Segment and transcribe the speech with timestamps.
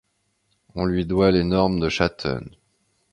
[0.73, 2.49] On lui doit les normes de Schatten.